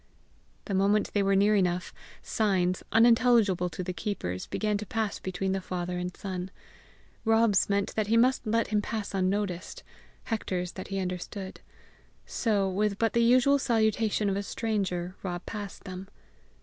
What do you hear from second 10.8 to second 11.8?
he understood.